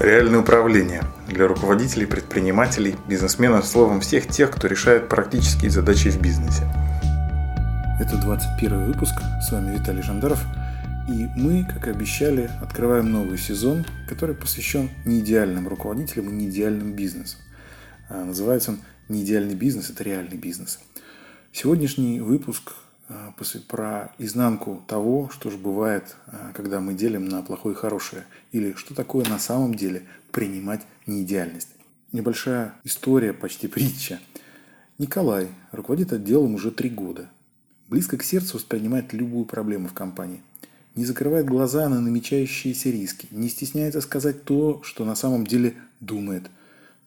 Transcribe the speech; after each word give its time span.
Реальное 0.00 0.40
управление 0.40 1.04
для 1.28 1.46
руководителей, 1.46 2.06
предпринимателей, 2.06 2.96
бизнесменов, 3.08 3.64
словом, 3.64 4.00
всех 4.00 4.26
тех, 4.26 4.50
кто 4.50 4.66
решает 4.66 5.08
практические 5.08 5.70
задачи 5.70 6.10
в 6.10 6.20
бизнесе. 6.20 6.64
Это 8.00 8.16
21 8.20 8.86
выпуск, 8.86 9.14
с 9.40 9.52
вами 9.52 9.78
Виталий 9.78 10.02
Жандаров, 10.02 10.40
и 11.08 11.28
мы, 11.36 11.64
как 11.72 11.86
и 11.86 11.90
обещали, 11.90 12.50
открываем 12.60 13.12
новый 13.12 13.38
сезон, 13.38 13.86
который 14.08 14.34
посвящен 14.34 14.90
неидеальным 15.04 15.68
руководителям 15.68 16.28
и 16.28 16.32
неидеальным 16.32 16.94
бизнесу. 16.94 17.36
А, 18.08 18.24
называется 18.24 18.72
он 18.72 18.78
«Не 19.08 19.22
идеальный 19.22 19.54
бизнес– 19.54 19.90
это 19.90 20.02
реальный 20.02 20.36
бизнес». 20.36 20.80
Сегодняшний 21.52 22.18
выпуск 22.18 22.72
про 23.68 24.12
изнанку 24.18 24.82
того, 24.86 25.28
что 25.30 25.50
же 25.50 25.58
бывает, 25.58 26.16
а, 26.26 26.52
когда 26.54 26.80
мы 26.80 26.94
делим 26.94 27.28
на 27.28 27.42
плохое 27.42 27.74
и 27.74 27.78
хорошее, 27.78 28.24
или 28.52 28.72
что 28.74 28.94
такое 28.94 29.24
на 29.28 29.38
самом 29.38 29.74
деле 29.74 30.04
принимать 30.32 30.82
неидеальность. 31.06 31.68
Небольшая 32.12 32.74
история, 32.84 33.32
почти 33.32 33.68
притча. 33.68 34.20
Николай 34.98 35.48
руководит 35.72 36.12
отделом 36.12 36.54
уже 36.54 36.70
три 36.70 36.88
года. 36.88 37.28
Близко 37.88 38.16
к 38.16 38.22
сердцу 38.22 38.56
воспринимает 38.56 39.12
любую 39.12 39.44
проблему 39.44 39.88
в 39.88 39.92
компании. 39.92 40.42
Не 40.94 41.04
закрывает 41.04 41.46
глаза 41.46 41.88
на 41.88 42.00
намечающиеся 42.00 42.90
риски, 42.90 43.26
не 43.32 43.48
стесняется 43.48 44.00
сказать 44.00 44.44
то, 44.44 44.80
что 44.84 45.04
на 45.04 45.16
самом 45.16 45.46
деле 45.46 45.74
думает. 46.00 46.44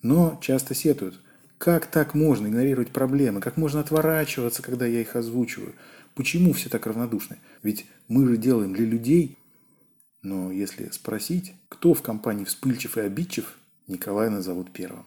Но 0.01 0.37
часто 0.41 0.75
сетует– 0.75 1.15
как 1.57 1.87
так 1.87 2.13
можно 2.13 2.47
игнорировать 2.47 2.91
проблемы? 2.91 3.41
Как 3.41 3.57
можно 3.57 3.79
отворачиваться, 3.79 4.61
когда 4.61 4.85
я 4.85 5.01
их 5.01 5.15
озвучиваю? 5.15 5.73
Почему 6.13 6.53
все 6.53 6.69
так 6.69 6.85
равнодушны? 6.85 7.37
Ведь 7.63 7.87
мы 8.07 8.27
же 8.27 8.37
делаем 8.37 8.73
для 8.73 8.85
людей. 8.85 9.37
Но 10.21 10.51
если 10.51 10.89
спросить, 10.89 11.53
кто 11.69 11.93
в 11.93 12.01
компании 12.01 12.43
вспыльчив 12.43 12.97
и 12.97 13.01
обидчив, 13.01 13.57
Николая 13.87 14.29
назовут 14.29 14.71
первым. 14.71 15.05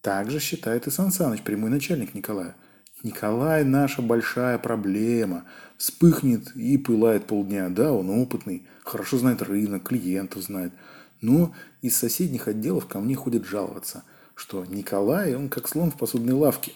Так 0.00 0.30
же 0.30 0.40
считает 0.40 0.86
и 0.86 0.90
Сан 0.90 1.12
Саныч, 1.12 1.42
прямой 1.42 1.70
начальник 1.70 2.14
Николая. 2.14 2.56
Николай– 3.04 3.64
наша 3.64 4.02
большая 4.02 4.58
проблема. 4.58 5.44
Вспыхнет 5.76 6.56
и 6.56 6.76
пылает 6.76 7.26
полдня. 7.26 7.68
Да, 7.68 7.92
он 7.92 8.10
опытный, 8.10 8.66
хорошо 8.82 9.18
знает 9.18 9.42
рынок, 9.42 9.84
клиентов 9.84 10.42
знает. 10.42 10.72
Но 11.20 11.54
из 11.82 11.96
соседних 11.96 12.48
отделов 12.48 12.86
ко 12.86 12.98
мне 12.98 13.14
ходят 13.14 13.44
жаловаться– 13.44 14.02
что 14.38 14.64
Николай, 14.64 15.34
он 15.34 15.48
как 15.48 15.68
слон 15.68 15.90
в 15.90 15.96
посудной 15.96 16.34
лавке. 16.34 16.72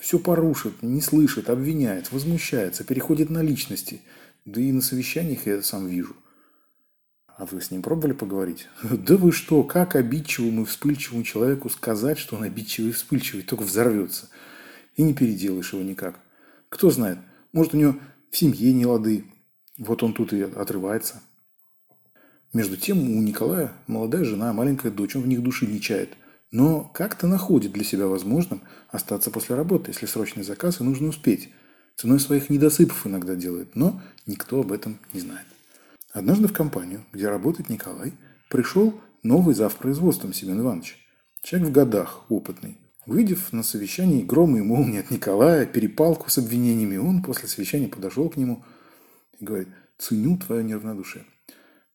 Все 0.00 0.18
порушит, 0.18 0.82
не 0.82 1.00
слышит, 1.00 1.48
обвиняет, 1.48 2.10
возмущается, 2.10 2.82
переходит 2.82 3.30
на 3.30 3.40
личности. 3.40 4.02
Да 4.44 4.60
и 4.60 4.72
на 4.72 4.82
совещаниях 4.82 5.46
я 5.46 5.54
это 5.54 5.62
сам 5.62 5.86
вижу. 5.86 6.16
А 7.28 7.46
вы 7.46 7.60
с 7.60 7.70
ним 7.70 7.82
пробовали 7.82 8.14
поговорить? 8.14 8.66
Да 8.82 9.16
вы 9.16 9.30
что, 9.30 9.62
как 9.62 9.94
обидчивому 9.94 10.62
и 10.62 10.64
вспыльчивому 10.64 11.22
человеку 11.22 11.70
сказать, 11.70 12.18
что 12.18 12.34
он 12.34 12.42
обидчивый 12.42 12.90
и 12.90 12.92
вспыльчивый, 12.92 13.44
только 13.44 13.62
взорвется. 13.62 14.28
И 14.96 15.02
не 15.04 15.14
переделаешь 15.14 15.72
его 15.72 15.84
никак. 15.84 16.18
Кто 16.68 16.90
знает, 16.90 17.18
может 17.52 17.74
у 17.74 17.76
него 17.76 17.94
в 18.30 18.36
семье 18.36 18.72
не 18.72 18.86
лады. 18.86 19.24
Вот 19.78 20.02
он 20.02 20.14
тут 20.14 20.32
и 20.32 20.42
отрывается. 20.42 21.22
Между 22.52 22.76
тем 22.76 22.98
у 22.98 23.22
Николая 23.22 23.72
молодая 23.86 24.24
жена, 24.24 24.52
маленькая 24.52 24.90
дочь, 24.90 25.14
он 25.14 25.22
в 25.22 25.28
них 25.28 25.42
души 25.44 25.66
не 25.66 25.80
чает 25.80 26.16
но 26.52 26.84
как-то 26.94 27.26
находит 27.26 27.72
для 27.72 27.82
себя 27.82 28.06
возможным 28.06 28.60
остаться 28.90 29.30
после 29.30 29.56
работы, 29.56 29.90
если 29.90 30.06
срочный 30.06 30.44
заказ 30.44 30.80
и 30.80 30.84
нужно 30.84 31.08
успеть. 31.08 31.48
Ценой 31.96 32.20
своих 32.20 32.50
недосыпов 32.50 33.06
иногда 33.06 33.34
делает, 33.34 33.74
но 33.74 34.00
никто 34.26 34.60
об 34.60 34.70
этом 34.70 34.98
не 35.12 35.20
знает. 35.20 35.46
Однажды 36.12 36.46
в 36.46 36.52
компанию, 36.52 37.04
где 37.12 37.28
работает 37.28 37.70
Николай, 37.70 38.12
пришел 38.48 39.00
новый 39.22 39.54
зав. 39.54 39.74
производством 39.76 40.34
Семен 40.34 40.60
Иванович. 40.60 40.98
Человек 41.42 41.70
в 41.70 41.72
годах, 41.72 42.24
опытный. 42.28 42.78
Выйдев 43.06 43.52
на 43.52 43.62
совещании 43.62 44.22
грома 44.22 44.58
и 44.58 44.62
молнии 44.62 45.00
от 45.00 45.10
Николая, 45.10 45.64
перепалку 45.64 46.30
с 46.30 46.38
обвинениями, 46.38 46.98
он 46.98 47.22
после 47.22 47.48
совещания 47.48 47.88
подошел 47.88 48.28
к 48.28 48.36
нему 48.36 48.62
и 49.40 49.44
говорит, 49.44 49.68
ценю 49.98 50.36
твое 50.36 50.62
неравнодушие. 50.62 51.24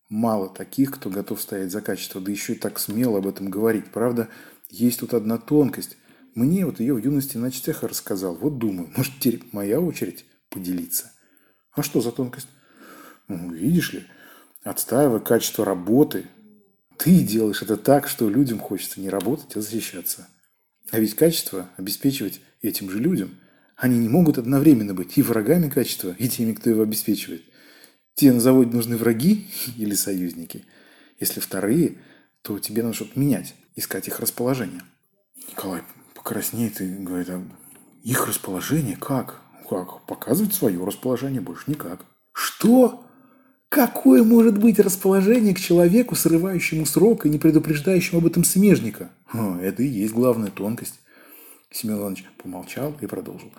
Мало 0.10 0.48
таких, 0.48 0.92
кто 0.92 1.10
готов 1.10 1.42
стоять 1.42 1.72
за 1.72 1.82
качество, 1.82 2.22
да 2.22 2.32
еще 2.32 2.54
и 2.54 2.58
так 2.58 2.80
смело 2.80 3.18
об 3.18 3.28
этом 3.28 3.50
говорить. 3.50 3.92
Правда, 3.92 4.30
есть 4.70 5.02
тут 5.02 5.14
одна 5.14 5.38
тонкость. 5.38 5.98
Мне 6.34 6.66
вот 6.66 6.80
ее 6.80 6.94
в 6.94 7.04
юности 7.04 7.36
на 7.38 7.52
чтеха 7.52 7.90
рассказал. 7.90 8.36
Вот 8.36 8.58
думаю, 8.58 8.90
может 8.96 9.14
теперь 9.20 9.44
моя 9.52 9.82
очередь 9.82 10.26
поделиться. 10.50 11.12
А 11.74 11.84
что 11.84 12.00
за 12.00 12.12
тонкость? 12.12 12.48
Ну, 13.28 13.52
видишь 13.52 13.92
ли, 13.94 14.06
отстаивая 14.64 15.20
качество 15.20 15.66
работы, 15.66 16.28
ты 16.98 17.20
делаешь 17.20 17.62
это 17.62 17.76
так, 17.76 18.08
что 18.08 18.30
людям 18.30 18.60
хочется 18.60 19.02
не 19.02 19.10
работать, 19.10 19.58
а 19.58 19.62
защищаться. 19.62 20.30
А 20.92 21.00
ведь 21.00 21.16
качество 21.16 21.70
обеспечивать 21.76 22.40
этим 22.62 22.90
же 22.90 23.00
людям. 23.00 23.38
Они 23.76 24.00
не 24.00 24.08
могут 24.08 24.38
одновременно 24.38 24.94
быть 24.94 25.18
и 25.18 25.22
врагами 25.22 25.70
качества, 25.70 26.16
и 26.18 26.30
теми, 26.30 26.54
кто 26.54 26.70
его 26.70 26.84
обеспечивает– 26.84 27.44
Тебе 28.18 28.34
на 28.34 28.40
заводе 28.40 28.76
нужны 28.76 28.98
враги 28.98 29.48
или 29.78 29.94
союзники? 29.94 30.66
Если 31.20 31.40
вторые, 31.40 32.00
то 32.42 32.58
тебе 32.58 32.82
надо 32.82 32.96
что-то 32.96 33.18
менять, 33.20 33.54
искать 33.76 34.08
их 34.08 34.20
расположение. 34.20 34.82
Николай 35.50 35.84
покраснеет 36.16 36.82
и 36.82 36.88
говорит, 36.88 37.30
а 37.30 37.42
их 38.04 38.28
расположение 38.28 38.98
как? 38.98 39.42
Как? 39.70 40.06
Показывать 40.08 40.54
свое 40.54 40.84
расположение 40.84 41.42
больше 41.42 41.66
никак. 41.68 42.06
Что? 42.34 43.04
Какое 43.70 44.24
может 44.24 44.58
быть 44.58 44.80
расположение 44.80 45.54
к 45.54 45.60
человеку, 45.60 46.16
срывающему 46.16 46.86
срок 46.88 47.26
и 47.26 47.30
не 47.30 47.38
предупреждающему 47.38 48.20
об 48.20 48.26
этом 48.26 48.44
смежника? 48.44 49.12
О, 49.32 49.58
это 49.58 49.84
и 49.84 49.88
есть 49.88 50.14
главная 50.14 50.50
тонкость. 50.50 51.02
Семен 51.70 51.98
Иванович 51.98 52.26
помолчал 52.42 52.96
и 53.00 53.06
продолжил. 53.06 53.52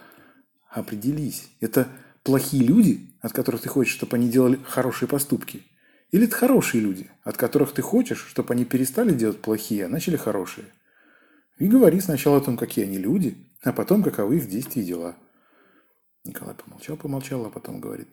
Определись, 0.69 1.49
это 1.61 1.89
плохие 2.29 2.63
люди, 2.63 3.09
от 3.23 3.33
которых 3.33 3.63
ты 3.63 3.71
хочешь, 3.71 3.95
чтобы 3.95 4.19
они 4.19 4.29
делали 4.29 4.61
хорошие 4.63 5.09
поступки? 5.09 5.63
Или 6.11 6.27
это 6.27 6.37
хорошие 6.37 6.83
люди, 6.83 7.11
от 7.25 7.39
которых 7.39 7.73
ты 7.73 7.81
хочешь, 7.81 8.27
чтобы 8.29 8.53
они 8.53 8.67
перестали 8.67 9.15
делать 9.15 9.41
плохие, 9.41 9.87
а 9.87 9.89
начали 9.89 10.17
хорошие? 10.17 10.67
И 11.59 11.67
говори 11.67 11.99
сначала 12.01 12.37
о 12.37 12.41
том, 12.43 12.59
какие 12.59 12.85
они 12.85 12.99
люди, 12.99 13.39
а 13.63 13.73
потом, 13.73 14.03
каковы 14.03 14.37
их 14.37 14.49
действия 14.51 14.83
и 14.83 14.85
дела. 14.85 15.17
Николай 16.25 16.55
помолчал, 16.55 16.99
помолчал, 16.99 17.47
а 17.47 17.51
потом 17.51 17.81
говорит. 17.81 18.09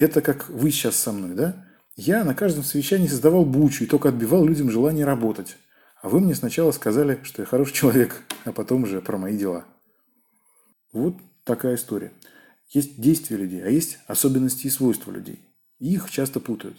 Это 0.00 0.20
как 0.22 0.48
вы 0.48 0.72
сейчас 0.72 0.96
со 0.96 1.12
мной, 1.12 1.36
да? 1.36 1.68
Я 1.94 2.24
на 2.24 2.34
каждом 2.34 2.64
совещании 2.64 3.06
создавал 3.06 3.44
бучу 3.44 3.84
и 3.84 3.86
только 3.86 4.08
отбивал 4.08 4.44
людям 4.44 4.72
желание 4.72 5.04
работать. 5.04 5.56
А 6.02 6.08
вы 6.08 6.18
мне 6.18 6.34
сначала 6.34 6.72
сказали, 6.72 7.20
что 7.22 7.42
я 7.42 7.46
хороший 7.46 7.74
человек, 7.74 8.24
а 8.44 8.50
потом 8.50 8.82
уже 8.82 9.00
про 9.00 9.16
мои 9.18 9.38
дела. 9.38 9.66
Вот 10.92 11.14
такая 11.44 11.76
история. 11.76 12.10
Есть 12.72 13.00
действия 13.00 13.36
людей, 13.36 13.62
а 13.62 13.68
есть 13.68 13.98
особенности 14.06 14.66
и 14.66 14.70
свойства 14.70 15.10
людей. 15.10 15.40
И 15.78 15.94
их 15.94 16.10
часто 16.10 16.40
путают. 16.40 16.76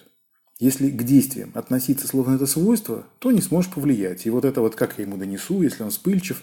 Если 0.60 0.90
к 0.90 1.04
действиям 1.04 1.52
относиться 1.54 2.08
словно 2.08 2.36
это 2.36 2.48
свойство, 2.48 3.06
то 3.20 3.32
не 3.32 3.42
сможешь 3.42 3.72
повлиять. 3.72 4.26
И 4.26 4.30
вот 4.30 4.44
это 4.44 4.62
вот 4.62 4.76
как 4.76 4.98
я 4.98 5.04
ему 5.04 5.18
донесу, 5.18 5.62
если 5.62 5.84
он 5.84 5.92
вспыльчив, 5.92 6.42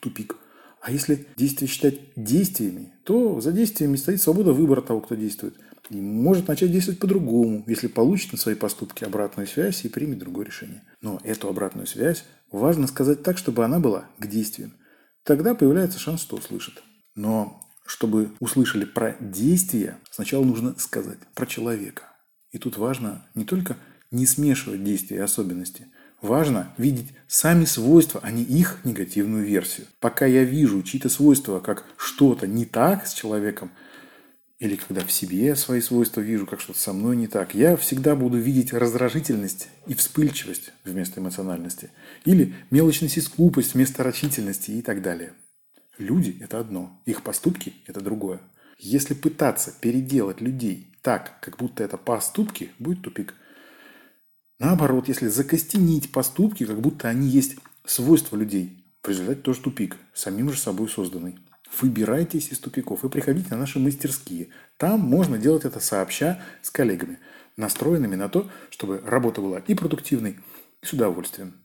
тупик. 0.00 0.36
А 0.80 0.92
если 0.92 1.26
действия 1.36 1.66
считать 1.66 1.98
действиями, 2.16 2.92
то 3.04 3.40
за 3.40 3.52
действиями 3.52 3.96
стоит 3.96 4.22
свобода 4.22 4.52
выбора 4.52 4.80
того, 4.80 5.00
кто 5.00 5.14
действует. 5.14 5.54
И 5.90 6.00
может 6.00 6.46
начать 6.46 6.70
действовать 6.70 7.00
по-другому, 7.00 7.64
если 7.66 7.88
получит 7.88 8.32
на 8.32 8.38
свои 8.38 8.54
поступки 8.54 9.02
обратную 9.02 9.48
связь 9.48 9.84
и 9.84 9.88
примет 9.88 10.20
другое 10.20 10.46
решение. 10.46 10.82
Но 11.02 11.20
эту 11.24 11.48
обратную 11.48 11.88
связь 11.88 12.24
важно 12.52 12.86
сказать 12.86 13.24
так, 13.24 13.36
чтобы 13.36 13.64
она 13.64 13.80
была 13.80 14.08
к 14.18 14.26
действиям. 14.28 14.72
Тогда 15.24 15.54
появляется 15.54 15.98
шанс, 15.98 16.22
что 16.22 16.36
услышит. 16.36 16.82
Но 17.16 17.60
чтобы 17.90 18.30
услышали 18.38 18.84
про 18.84 19.16
действия, 19.18 19.98
сначала 20.12 20.44
нужно 20.44 20.76
сказать 20.78 21.18
про 21.34 21.44
человека. 21.44 22.04
И 22.52 22.58
тут 22.58 22.76
важно 22.76 23.26
не 23.34 23.44
только 23.44 23.76
не 24.12 24.26
смешивать 24.26 24.84
действия 24.84 25.16
и 25.16 25.20
особенности. 25.20 25.88
Важно 26.22 26.72
видеть 26.78 27.08
сами 27.26 27.64
свойства, 27.64 28.20
а 28.22 28.30
не 28.30 28.44
их 28.44 28.78
негативную 28.84 29.44
версию. 29.44 29.88
Пока 29.98 30.24
я 30.24 30.44
вижу 30.44 30.84
чьи-то 30.84 31.08
свойства 31.08 31.58
как 31.58 31.84
что-то 31.96 32.46
не 32.46 32.64
так 32.64 33.08
с 33.08 33.12
человеком, 33.12 33.72
или 34.60 34.76
когда 34.76 35.04
в 35.04 35.10
себе 35.10 35.56
свои 35.56 35.80
свойства 35.80 36.20
вижу, 36.20 36.46
как 36.46 36.60
что-то 36.60 36.78
со 36.78 36.92
мной 36.92 37.16
не 37.16 37.26
так, 37.26 37.56
я 37.56 37.76
всегда 37.76 38.14
буду 38.14 38.38
видеть 38.38 38.72
раздражительность 38.72 39.66
и 39.88 39.94
вспыльчивость 39.94 40.72
вместо 40.84 41.18
эмоциональности. 41.18 41.90
Или 42.24 42.54
мелочность 42.70 43.16
и 43.16 43.20
скупость 43.20 43.74
вместо 43.74 44.04
рачительности 44.04 44.70
и 44.70 44.80
так 44.80 45.02
далее. 45.02 45.32
Люди– 46.00 46.38
это 46.40 46.58
одно, 46.58 46.98
их 47.04 47.22
поступки– 47.22 47.74
это 47.86 48.00
другое. 48.00 48.40
Если 48.78 49.12
пытаться 49.12 49.70
переделать 49.82 50.40
людей 50.40 50.96
так, 51.02 51.38
как 51.42 51.58
будто 51.58 51.84
это 51.84 51.98
поступки, 51.98 52.70
будет 52.78 53.02
тупик. 53.02 53.34
Наоборот, 54.58 55.08
если 55.08 55.28
закостенить 55.28 56.10
поступки, 56.10 56.64
как 56.64 56.80
будто 56.80 57.08
они 57.08 57.28
есть 57.28 57.56
свойства 57.84 58.36
людей, 58.36 58.82
в 59.02 59.08
результате 59.08 59.42
тоже 59.42 59.60
тупик, 59.60 59.98
самим 60.14 60.50
же 60.50 60.58
собой 60.58 60.88
созданный. 60.88 61.38
Выбирайтесь 61.82 62.50
из 62.50 62.58
тупиков 62.60 63.04
и 63.04 63.10
приходите 63.10 63.50
на 63.50 63.58
наши 63.58 63.78
мастерские. 63.78 64.48
Там 64.78 65.00
можно 65.00 65.36
делать 65.36 65.66
это 65.66 65.80
сообща 65.80 66.42
с 66.62 66.70
коллегами, 66.70 67.18
настроенными 67.58 68.16
на 68.16 68.30
то, 68.30 68.50
чтобы 68.70 69.02
работа 69.04 69.42
была 69.42 69.58
и 69.58 69.74
продуктивной, 69.74 70.38
И 70.82 70.86
с 70.86 70.94
удовольствием. 70.94 71.62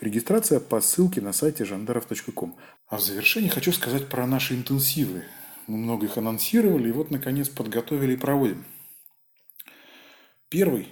Регистрация 0.00 0.60
по 0.60 0.80
ссылке 0.80 1.20
на 1.20 1.32
сайте 1.32 1.64
жандаров.ком. 1.64 2.56
А 2.88 2.96
в 2.96 3.00
завершении 3.00 3.48
хочу 3.48 3.72
сказать 3.72 4.08
про 4.08 4.26
наши 4.26 4.54
интенсивы. 4.54 5.24
Мы 5.66 5.78
много 5.78 6.06
их 6.06 6.16
анонсировали 6.16 6.88
и 6.88 6.92
вот, 6.92 7.10
наконец, 7.10 7.48
подготовили 7.48 8.14
и 8.14 8.16
проводим. 8.16 8.64
Первый 10.48 10.88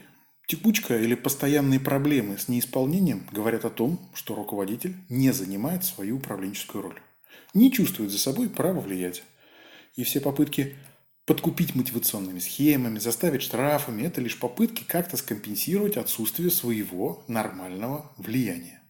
Текучка 0.49 0.97
или 0.97 1.17
постоянные 1.17 1.81
проблемы 1.81 2.39
с 2.39 2.47
неисполнением 2.47 3.27
говорят 3.33 3.65
о 3.65 3.71
том, 3.71 3.99
что 4.15 4.37
руководитель 4.37 4.95
не 5.09 5.33
занимает 5.33 5.85
свою 5.85 6.19
управленческую 6.19 6.83
роль, 6.83 7.01
не 7.53 7.73
чувствует 7.73 8.13
за 8.13 8.19
собой 8.21 8.49
права 8.49 8.79
влиять. 8.79 9.25
И 9.97 10.05
все 10.05 10.21
попытки 10.21 10.77
подкупить 11.25 11.75
мотивационными 11.75 12.39
схемами, 12.39 13.01
заставить 13.01 13.43
штрафами– 13.43 14.03
это 14.05 14.21
лишь 14.21 14.39
попытки 14.39 14.85
как-то 14.85 15.17
скомпенсировать 15.17 15.97
отсутствие 15.97 16.53
своего 16.53 17.25
нормального 17.27 18.13
влияния. 18.17 18.81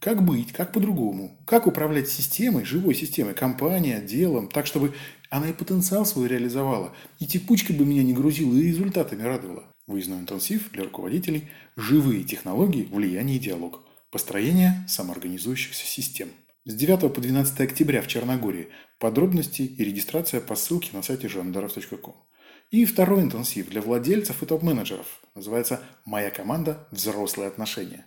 Как 0.00 0.22
быть, 0.24 0.52
как 0.52 0.72
по-другому, 0.72 1.36
как 1.46 1.66
управлять 1.66 2.08
системой, 2.08 2.64
живой 2.64 2.94
системой, 2.94 3.34
компанией, 3.34 3.94
отделом, 3.94 4.48
так, 4.48 4.66
чтобы 4.66 4.94
она 5.30 5.48
и 5.48 5.52
потенциал 5.52 6.04
свой 6.06 6.28
реализовала, 6.28 6.92
и 7.18 7.26
текучкой 7.26 7.76
бы 7.76 7.84
меня 7.84 8.02
не 8.02 8.12
грузила, 8.12 8.54
и 8.54 8.68
результатами 8.68 9.22
радовала. 9.22 9.64
Выездной 9.86 10.18
интенсив 10.18 10.70
для 10.72 10.84
руководителей 10.84 11.48
«Живые 11.76 12.24
технологии, 12.24 12.88
влияние 12.90 13.36
и 13.36 13.40
диалог. 13.40 13.84
Построение 14.10 14.84
самоорганизующихся 14.88 15.86
систем». 15.86 16.28
С 16.64 16.74
9 16.74 17.12
по 17.14 17.20
12 17.20 17.60
октября 17.60 18.02
в 18.02 18.08
Черногории. 18.08 18.68
Подробности 18.98 19.62
и 19.62 19.84
регистрация 19.84 20.40
по 20.40 20.56
ссылке 20.56 20.90
на 20.92 21.02
сайте 21.02 21.28
жандаров.ком. 21.28 22.16
И 22.72 22.84
второй 22.84 23.22
интенсив 23.22 23.68
для 23.68 23.80
владельцев 23.80 24.42
и 24.42 24.46
топ-менеджеров. 24.46 25.06
Называется 25.36 25.80
«Моя 26.04 26.30
команда. 26.30 26.88
Взрослые 26.90 27.46
отношения». 27.46 28.06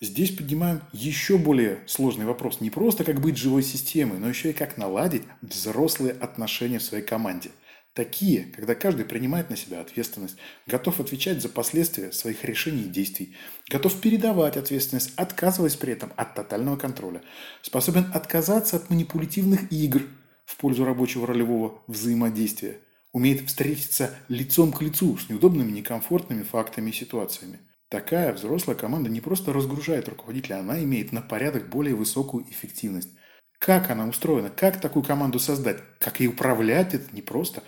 Здесь 0.00 0.30
поднимаем 0.30 0.82
еще 0.92 1.38
более 1.38 1.82
сложный 1.86 2.24
вопрос. 2.24 2.60
Не 2.60 2.70
просто 2.70 3.04
как 3.04 3.20
быть 3.20 3.36
живой 3.36 3.62
системой, 3.62 4.18
но 4.18 4.28
еще 4.28 4.50
и 4.50 4.54
как 4.54 4.76
наладить 4.76 5.22
взрослые 5.42 6.12
отношения 6.12 6.78
в 6.78 6.84
своей 6.84 7.04
команде– 7.04 7.50
Такие, 7.98 8.44
когда 8.54 8.76
каждый 8.76 9.04
принимает 9.04 9.50
на 9.50 9.56
себя 9.56 9.80
ответственность, 9.80 10.36
готов 10.68 11.00
отвечать 11.00 11.42
за 11.42 11.48
последствия 11.48 12.12
своих 12.12 12.44
решений 12.44 12.82
и 12.82 12.88
действий, 12.88 13.34
готов 13.68 14.00
передавать 14.00 14.56
ответственность, 14.56 15.12
отказываясь 15.16 15.74
при 15.74 15.94
этом 15.94 16.12
от 16.14 16.32
тотального 16.36 16.76
контроля, 16.76 17.22
способен 17.60 18.08
отказаться 18.14 18.76
от 18.76 18.88
манипулятивных 18.88 19.72
игр 19.72 20.02
в 20.44 20.56
пользу 20.58 20.84
рабочего 20.84 21.26
ролевого 21.26 21.82
взаимодействия, 21.88 22.78
умеет 23.12 23.48
встретиться 23.48 24.14
лицом 24.28 24.70
к 24.70 24.80
лицу 24.80 25.18
с 25.18 25.28
неудобными, 25.28 25.72
некомфортными 25.72 26.44
фактами 26.44 26.90
и 26.90 26.94
ситуациями. 26.94 27.58
Такая 27.88 28.34
взрослая 28.34 28.76
команда 28.76 29.08
не 29.08 29.20
просто 29.20 29.52
разгружает 29.52 30.08
руководителя, 30.08 30.58
она 30.58 30.82
имеет 30.84 31.12
на 31.12 31.22
порядок 31.22 31.70
более 31.70 31.94
высокую 31.94 32.44
эффективность. 32.50 33.10
Как 33.58 33.90
она 33.90 34.06
устроена, 34.06 34.50
как 34.50 34.80
такую 34.80 35.02
команду 35.02 35.38
создать, 35.38 35.78
как 35.98 36.20
ей 36.20 36.28
управлять, 36.28 36.94
это 36.94 37.14
непросто. 37.14 37.62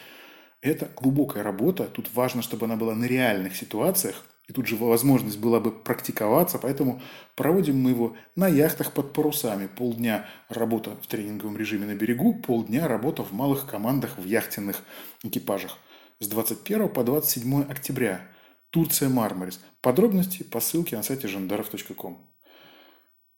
Это 0.60 0.88
глубокая 0.94 1.42
работа. 1.42 1.84
Тут 1.84 2.12
важно, 2.14 2.42
чтобы 2.42 2.66
она 2.66 2.76
была 2.76 2.94
на 2.94 3.06
реальных 3.06 3.56
ситуациях. 3.56 4.24
И 4.46 4.52
тут 4.52 4.66
же 4.66 4.76
возможность 4.76 5.38
была 5.38 5.58
бы 5.58 5.70
практиковаться, 5.70 6.58
поэтому 6.58 7.00
проводим 7.36 7.80
мы 7.80 7.90
его 7.90 8.16
на 8.36 8.48
яхтах 8.48 8.92
под 8.92 9.12
парусами. 9.12 9.68
Полдня 9.68 10.26
работа 10.48 10.90
в 11.00 11.06
тренинговом 11.06 11.56
режиме 11.56 11.86
на 11.86 11.94
берегу, 11.94 12.34
полдня 12.34 12.88
работа 12.88 13.22
в 13.22 13.32
малых 13.32 13.66
командах 13.66 14.18
в 14.18 14.24
яхтенных 14.24 14.82
экипажах. 15.22 15.78
С 16.18 16.28
21 16.28 16.88
по 16.88 17.04
27 17.04 17.62
октября. 17.62 18.22
Турция 18.70 19.08
Мармарис. 19.08 19.60
Подробности 19.80 20.42
по 20.42 20.60
ссылке 20.60 20.96
на 20.96 21.02
сайте 21.02 21.28
жандаров.ком. 21.28 22.26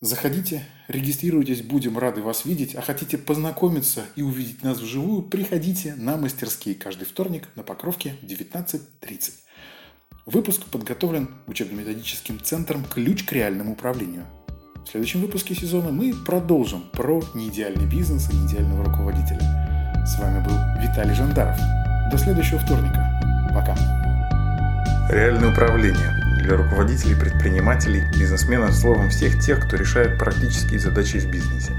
Заходите, 0.00 0.66
регистрируйтесь, 0.88 1.62
будем 1.62 1.96
рады 1.96 2.22
вас 2.22 2.44
видеть. 2.44 2.74
А 2.74 2.82
хотите 2.82 3.16
познакомиться 3.18 4.04
и 4.16 4.22
увидеть 4.22 4.64
нас 4.64 4.78
вживую, 4.78 5.22
приходите 5.22 5.94
на 5.94 6.16
мастерские 6.16 6.74
каждый 6.74 7.04
вторник 7.04 7.48
на 7.54 7.62
Покровке 7.62 8.16
19.30. 8.22 9.30
Выпуск 10.26 10.64
подготовлен 10.66 11.28
учебно-методическим 11.46 12.40
центром 12.42 12.84
«Ключ 12.84 13.24
к 13.24 13.32
реальному 13.32 13.72
управлению». 13.72 14.26
В 14.84 14.90
следующем 14.90 15.20
выпуске 15.20 15.54
сезона 15.54 15.92
мы 15.92 16.12
продолжим 16.12 16.82
про 16.92 17.22
неидеальный 17.34 17.86
бизнес 17.86 18.28
и 18.28 18.34
неидеального 18.34 18.84
руководителя. 18.84 19.40
С 20.04 20.18
вами 20.18 20.44
был 20.44 20.56
Виталий 20.82 21.14
Жандаров. 21.14 21.56
До 22.10 22.18
следующего 22.18 22.58
вторника. 22.58 23.08
Пока. 23.54 24.01
Реальное 25.12 25.50
управление– 25.52 26.18
для 26.42 26.56
руководителей, 26.56 27.14
предпринимателей, 27.14 28.02
бизнесменов, 28.18 28.72
словом, 28.74 29.10
всех 29.10 29.38
тех, 29.38 29.60
кто 29.60 29.76
решает 29.76 30.16
практические 30.16 30.80
задачи 30.80 31.18
в 31.18 31.30
бизнесе. 31.30 31.72